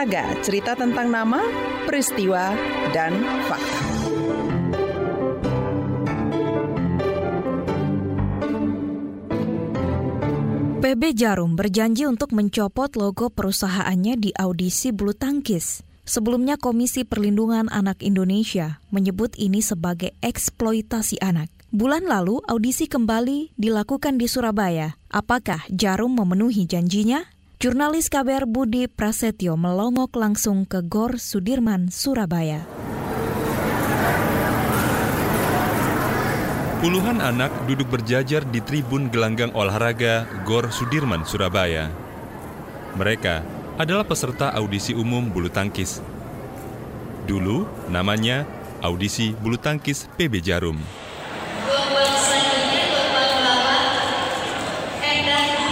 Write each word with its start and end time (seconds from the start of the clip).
Saga, 0.00 0.32
cerita 0.40 0.72
tentang 0.72 1.12
nama, 1.12 1.44
peristiwa, 1.84 2.56
dan 2.88 3.20
fakta. 3.44 3.80
PB 10.80 11.02
Jarum 11.12 11.52
berjanji 11.52 12.08
untuk 12.08 12.32
mencopot 12.32 12.88
logo 12.96 13.28
perusahaannya 13.28 14.16
di 14.16 14.32
audisi 14.40 14.88
bulu 14.88 15.12
tangkis. 15.12 15.84
Sebelumnya 16.08 16.56
Komisi 16.56 17.04
Perlindungan 17.04 17.68
Anak 17.68 18.00
Indonesia 18.00 18.80
menyebut 18.88 19.36
ini 19.36 19.60
sebagai 19.60 20.16
eksploitasi 20.24 21.20
anak. 21.20 21.52
Bulan 21.76 22.08
lalu 22.08 22.40
audisi 22.48 22.88
kembali 22.88 23.52
dilakukan 23.60 24.16
di 24.16 24.24
Surabaya. 24.32 24.96
Apakah 25.12 25.60
Jarum 25.68 26.16
memenuhi 26.16 26.64
janjinya? 26.64 27.20
Jurnalis 27.60 28.08
KBR 28.08 28.48
Budi 28.48 28.88
Prasetyo 28.88 29.52
melongok 29.52 30.16
langsung 30.16 30.64
ke 30.64 30.80
Gor 30.80 31.20
Sudirman, 31.20 31.92
Surabaya. 31.92 32.64
Puluhan 36.80 37.20
anak 37.20 37.52
duduk 37.68 37.92
berjajar 37.92 38.48
di 38.48 38.64
tribun 38.64 39.12
gelanggang 39.12 39.52
olahraga 39.52 40.24
Gor 40.48 40.72
Sudirman, 40.72 41.28
Surabaya. 41.28 41.92
Mereka 42.96 43.44
adalah 43.76 44.08
peserta 44.08 44.56
audisi 44.56 44.96
umum 44.96 45.28
bulu 45.28 45.52
tangkis. 45.52 46.00
Dulu 47.28 47.68
namanya 47.92 48.48
audisi 48.80 49.36
bulu 49.36 49.60
tangkis 49.60 50.08
PB 50.16 50.40
Jarum. 50.40 50.80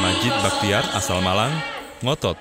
Majid 0.04 0.36
Baktiar 0.44 0.84
asal 0.92 1.24
Malang 1.24 1.77
ngotot 2.02 2.38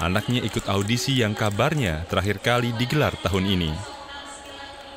anaknya 0.00 0.44
ikut 0.44 0.68
audisi 0.68 1.20
yang 1.20 1.32
kabarnya 1.32 2.04
terakhir 2.08 2.40
kali 2.40 2.72
digelar 2.76 3.16
tahun 3.24 3.48
ini. 3.48 3.72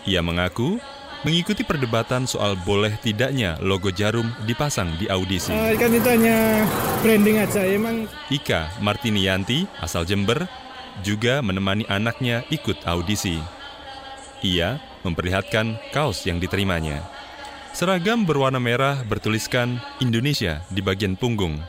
Ia 0.07 0.23
mengaku 0.23 0.79
mengikuti 1.27 1.67
perdebatan 1.67 2.23
soal 2.23 2.55
boleh 2.63 2.95
tidaknya 3.03 3.59
logo 3.59 3.91
jarum 3.91 4.31
dipasang 4.47 4.95
di 4.95 5.11
audisi. 5.11 5.51
Uh, 5.51 5.75
kan 5.75 5.91
itu 5.91 6.07
hanya 6.07 6.63
branding 7.03 7.37
aja, 7.43 7.61
emang. 7.67 8.07
Ika 8.31 8.79
Martinianti, 8.79 9.67
asal 9.83 10.07
Jember, 10.07 10.47
juga 11.03 11.43
menemani 11.43 11.83
anaknya 11.91 12.47
ikut 12.47 12.87
audisi. 12.87 13.39
Ia 14.39 14.79
memperlihatkan 15.03 15.91
kaos 15.91 16.23
yang 16.23 16.39
diterimanya. 16.39 17.03
Seragam 17.75 18.25
berwarna 18.25 18.59
merah 18.59 19.03
bertuliskan 19.05 19.79
Indonesia 19.99 20.63
di 20.71 20.79
bagian 20.83 21.15
punggung. 21.19 21.59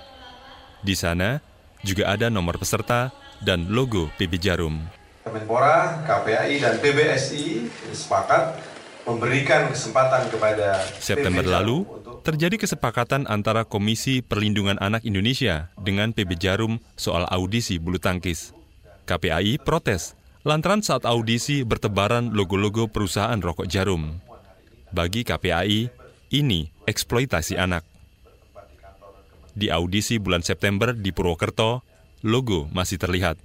Di 0.81 0.97
sana, 0.97 1.43
juga 1.87 2.13
ada 2.13 2.29
nomor 2.29 2.61
peserta 2.61 3.13
dan 3.41 3.69
logo 3.73 4.13
PB 4.21 4.37
Jarum. 4.41 4.81
Kemenpora, 5.25 6.05
KPAI, 6.09 6.61
dan 6.61 6.75
PBSI 6.81 7.69
sepakat 7.93 8.57
memberikan 9.05 9.69
kesempatan 9.73 10.29
kepada 10.29 10.81
September 11.01 11.45
lalu, 11.45 11.85
terjadi 12.21 12.61
kesepakatan 12.61 13.25
antara 13.29 13.65
Komisi 13.65 14.21
Perlindungan 14.21 14.77
Anak 14.81 15.05
Indonesia 15.09 15.73
dengan 15.81 16.13
PB 16.13 16.37
Jarum 16.37 16.81
soal 16.97 17.25
audisi 17.29 17.81
bulu 17.81 17.97
tangkis. 17.97 18.53
KPAI 19.09 19.59
protes 19.61 20.15
lantaran 20.47 20.81
saat 20.81 21.05
audisi 21.05 21.67
bertebaran 21.67 22.33
logo-logo 22.33 22.89
perusahaan 22.89 23.37
rokok 23.37 23.69
jarum. 23.69 24.23
Bagi 24.95 25.27
KPAI, 25.27 25.91
ini 26.33 26.71
eksploitasi 26.87 27.59
anak. 27.59 27.90
Di 29.55 29.67
audisi 29.67 30.23
bulan 30.23 30.47
September 30.47 30.95
di 30.95 31.11
Purwokerto, 31.11 31.83
logo 32.23 32.71
masih 32.71 33.03
terlihat. 33.03 33.39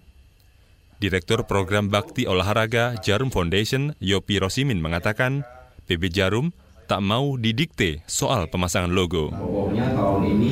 Direktur 1.02 1.44
Program 1.50 1.92
Bakti 1.92 2.30
Olahraga 2.30 2.96
Jarum 3.02 3.34
Foundation, 3.34 3.98
Yopi 4.00 4.40
Rosimin 4.40 4.80
mengatakan, 4.80 5.44
PB 5.90 6.14
Jarum 6.14 6.56
tak 6.86 7.02
mau 7.02 7.36
didikte 7.36 8.06
soal 8.06 8.46
pemasangan 8.48 8.94
logo. 8.94 9.34
Pokoknya 9.34 9.92
tahun 9.98 10.22
ini 10.38 10.52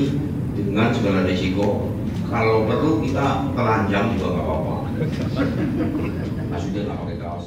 dengan 0.57 0.89
segala 0.91 1.23
risiko, 1.29 1.93
kalau 2.27 2.65
perlu 2.65 3.05
kita 3.05 3.53
telanjang 3.53 4.17
juga 4.17 4.27
nggak 4.33 4.45
apa-apa. 4.45 4.75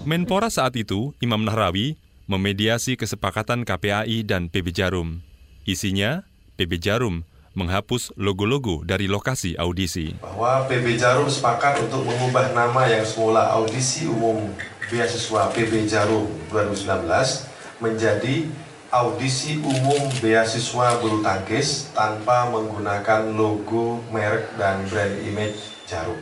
Menpora 0.07 0.49
saat 0.51 0.79
itu, 0.79 1.11
Imam 1.19 1.43
Nahrawi, 1.43 1.99
memediasi 2.31 2.95
kesepakatan 2.95 3.67
KPAI 3.67 4.23
dan 4.27 4.47
PB 4.51 4.71
Jarum. 4.75 5.23
Isinya, 5.67 6.23
PB 6.59 6.79
Jarum 6.79 7.27
menghapus 7.57 8.13
logo-logo 8.21 8.85
dari 8.85 9.09
lokasi 9.09 9.57
audisi. 9.57 10.13
Bahwa 10.21 10.69
PB 10.69 11.01
Jarum 11.01 11.25
sepakat 11.25 11.81
untuk 11.89 12.05
mengubah 12.05 12.53
nama 12.53 12.85
yang 12.85 13.03
semula 13.09 13.49
audisi 13.49 14.05
umum 14.05 14.53
beasiswa 14.93 15.49
PB 15.57 15.89
Jarum 15.89 16.29
2019 16.53 17.09
menjadi 17.81 18.45
audisi 18.93 19.57
umum 19.65 20.13
beasiswa 20.21 21.01
bulu 21.01 21.25
tangkis 21.25 21.91
tanpa 21.97 22.53
menggunakan 22.53 23.33
logo, 23.33 24.05
merek, 24.13 24.53
dan 24.61 24.85
brand 24.93 25.17
image 25.25 25.57
Jarum. 25.89 26.21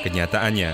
Kenyataannya, 0.00 0.72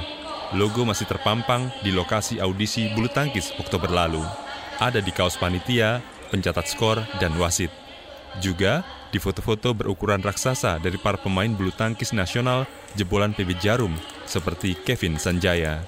logo 0.55 0.87
masih 0.87 1.10
terpampang 1.10 1.75
di 1.82 1.91
lokasi 1.91 2.38
audisi 2.38 2.87
bulu 2.94 3.10
tangkis 3.10 3.50
Oktober 3.59 3.91
lalu 3.91 4.45
ada 4.76 5.00
di 5.00 5.12
kaos 5.12 5.41
panitia, 5.41 6.04
pencatat 6.28 6.66
skor, 6.69 7.00
dan 7.16 7.32
wasit. 7.41 7.72
Juga 8.44 8.84
di 9.09 9.16
foto-foto 9.16 9.72
berukuran 9.72 10.20
raksasa 10.20 10.76
dari 10.76 11.00
para 11.00 11.16
pemain 11.16 11.48
bulu 11.48 11.72
tangkis 11.72 12.12
nasional 12.12 12.69
jebolan 12.98 13.32
PB 13.32 13.56
Jarum 13.56 13.97
seperti 14.28 14.76
Kevin 14.84 15.16
Sanjaya. 15.16 15.81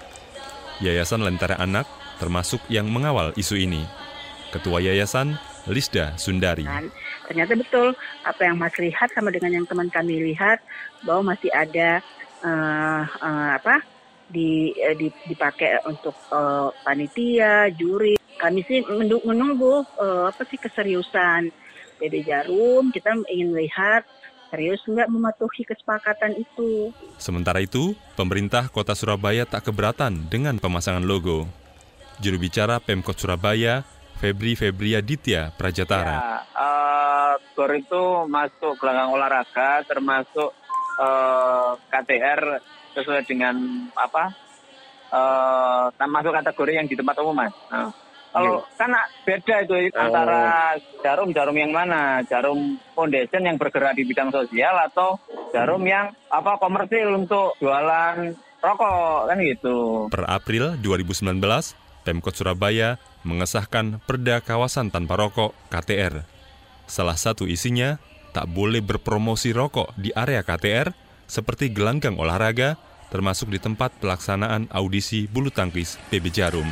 Yayasan 0.81 1.21
Lentera 1.21 1.60
Anak 1.60 1.84
termasuk 2.16 2.62
yang 2.72 2.88
mengawal 2.88 3.37
isu 3.37 3.60
ini. 3.60 3.84
Ketua 4.49 4.81
Yayasan, 4.81 5.37
Lisda 5.69 6.16
Sundari. 6.16 6.65
Ternyata 7.28 7.53
betul 7.53 7.93
apa 8.25 8.41
yang 8.49 8.56
Mas 8.56 8.72
lihat 8.81 9.12
sama 9.12 9.28
dengan 9.28 9.60
yang 9.60 9.66
teman 9.69 9.93
kami 9.93 10.32
lihat 10.32 10.65
bahwa 11.05 11.37
masih 11.37 11.53
ada 11.53 12.00
uh, 12.41 13.05
uh, 13.05 13.50
apa 13.60 13.84
di, 14.32 14.72
uh, 14.76 14.97
dipakai 15.28 15.84
untuk 15.84 16.16
uh, 16.32 16.72
panitia, 16.81 17.69
juri, 17.76 18.18
kami 18.38 18.62
sih 18.65 18.87
menunggu 19.26 19.82
uh, 19.99 20.31
apa 20.31 20.47
sih 20.47 20.56
keseriusan 20.56 21.50
PB 21.99 22.15
Jarum. 22.25 22.94
Kita 22.94 23.19
ingin 23.26 23.53
melihat 23.53 24.06
serius 24.49 24.81
nggak 24.88 25.10
mematuhi 25.10 25.66
kesepakatan 25.66 26.38
itu. 26.38 26.94
Sementara 27.21 27.60
itu, 27.60 27.93
pemerintah 28.16 28.71
kota 28.72 28.97
Surabaya 28.97 29.44
tak 29.44 29.69
keberatan 29.69 30.31
dengan 30.31 30.56
pemasangan 30.56 31.04
logo. 31.04 31.50
Juru 32.19 32.38
bicara 32.41 32.82
Pemkot 32.82 33.19
Surabaya, 33.19 33.87
Febri 34.19 34.59
Febria 34.59 34.99
Ditya 34.99 35.55
Prajatara. 35.55 36.16
Ya, 36.19 36.34
uh, 36.59 37.34
GOR 37.55 37.72
itu 37.78 38.03
masuk 38.26 38.75
gelanggang 38.82 39.15
olahraga, 39.15 39.87
termasuk 39.87 40.50
uh, 40.99 41.78
KTR 41.91 42.59
sesuai 42.99 43.22
dengan 43.26 43.55
apa? 43.94 44.34
Uh, 45.09 45.88
masuk 46.10 46.34
kategori 46.34 46.72
yang 46.82 46.87
di 46.91 46.99
tempat 46.99 47.16
umum, 47.22 47.32
mas. 47.32 47.55
Nah, 47.70 47.94
kalau 48.28 48.61
iya. 48.61 48.77
kan 48.77 48.91
beda 49.25 49.55
itu 49.65 49.75
oh. 49.75 50.00
antara 50.00 50.43
jarum 51.00 51.31
jarum 51.33 51.56
yang 51.56 51.72
mana? 51.72 52.21
Jarum 52.28 52.77
foundation 52.93 53.43
yang 53.44 53.56
bergerak 53.56 53.97
di 53.97 54.05
bidang 54.05 54.28
sosial 54.28 54.77
atau 54.84 55.16
jarum 55.50 55.83
yang 55.84 56.12
apa 56.28 56.61
komersil 56.61 57.09
untuk 57.17 57.56
jualan 57.59 58.37
rokok 58.61 59.33
kan 59.33 59.38
gitu. 59.41 59.77
Per 60.12 60.25
April 60.28 60.77
2019, 60.83 61.41
Pemkot 62.05 62.34
Surabaya 62.37 63.00
mengesahkan 63.25 64.02
Perda 64.05 64.44
Kawasan 64.44 64.93
Tanpa 64.93 65.17
Rokok 65.19 65.52
KTR. 65.73 66.25
Salah 66.88 67.17
satu 67.20 67.44
isinya 67.44 68.00
tak 68.32 68.49
boleh 68.49 68.81
berpromosi 68.85 69.52
rokok 69.52 69.93
di 69.97 70.12
area 70.12 70.44
KTR 70.44 70.93
seperti 71.29 71.69
gelanggang 71.73 72.17
olahraga 72.17 72.81
termasuk 73.08 73.52
di 73.52 73.61
tempat 73.61 73.93
pelaksanaan 74.00 74.69
audisi 74.73 75.29
bulu 75.29 75.49
tangkis 75.49 75.97
PB 76.12 76.25
Jarum. 76.32 76.69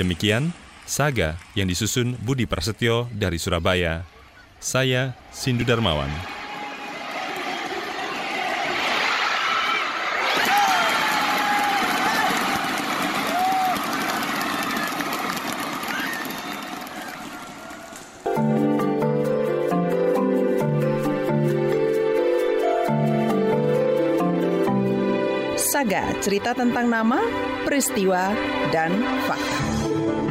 Demikian 0.00 0.56
saga 0.88 1.36
yang 1.52 1.68
disusun 1.68 2.16
Budi 2.24 2.48
Prasetyo 2.48 3.12
dari 3.12 3.36
Surabaya. 3.36 4.08
Saya 4.56 5.12
Sindu 5.28 5.60
Darmawan. 5.68 6.08
Saga, 25.60 26.08
cerita 26.24 26.56
tentang 26.56 26.88
nama, 26.88 27.20
peristiwa, 27.68 28.32
dan 28.72 28.96
fakta. 29.28 29.69
Thank 29.92 30.24
you. 30.24 30.29